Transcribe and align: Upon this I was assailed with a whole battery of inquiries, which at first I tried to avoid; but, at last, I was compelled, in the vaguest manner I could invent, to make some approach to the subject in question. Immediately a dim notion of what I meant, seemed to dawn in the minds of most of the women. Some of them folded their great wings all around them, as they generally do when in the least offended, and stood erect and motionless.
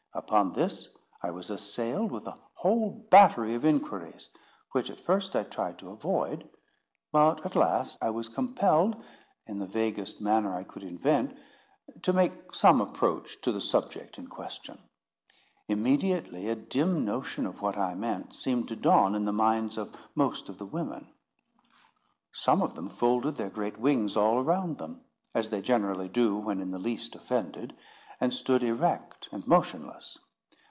Upon 0.13 0.51
this 0.53 0.89
I 1.23 1.31
was 1.31 1.49
assailed 1.49 2.11
with 2.11 2.27
a 2.27 2.37
whole 2.55 2.89
battery 3.09 3.55
of 3.55 3.63
inquiries, 3.63 4.29
which 4.73 4.89
at 4.89 4.99
first 4.99 5.37
I 5.37 5.43
tried 5.43 5.79
to 5.79 5.89
avoid; 5.89 6.49
but, 7.13 7.43
at 7.45 7.55
last, 7.55 7.97
I 8.01 8.09
was 8.09 8.27
compelled, 8.27 9.01
in 9.47 9.59
the 9.59 9.65
vaguest 9.65 10.19
manner 10.19 10.53
I 10.53 10.65
could 10.65 10.83
invent, 10.83 11.37
to 12.01 12.11
make 12.11 12.53
some 12.53 12.81
approach 12.81 13.39
to 13.41 13.53
the 13.53 13.61
subject 13.61 14.17
in 14.17 14.27
question. 14.27 14.79
Immediately 15.69 16.49
a 16.49 16.55
dim 16.55 17.05
notion 17.05 17.45
of 17.45 17.61
what 17.61 17.77
I 17.77 17.95
meant, 17.95 18.35
seemed 18.35 18.67
to 18.67 18.75
dawn 18.75 19.15
in 19.15 19.23
the 19.23 19.31
minds 19.33 19.77
of 19.77 19.95
most 20.13 20.49
of 20.49 20.57
the 20.57 20.65
women. 20.67 21.13
Some 22.33 22.61
of 22.61 22.75
them 22.75 22.89
folded 22.89 23.37
their 23.37 23.49
great 23.49 23.79
wings 23.79 24.17
all 24.17 24.39
around 24.39 24.77
them, 24.77 25.05
as 25.33 25.49
they 25.49 25.61
generally 25.61 26.09
do 26.09 26.37
when 26.37 26.59
in 26.59 26.71
the 26.71 26.79
least 26.79 27.15
offended, 27.15 27.73
and 28.23 28.31
stood 28.31 28.61
erect 28.61 29.27
and 29.31 29.47
motionless. 29.47 30.15